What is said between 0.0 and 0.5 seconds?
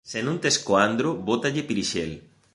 Se non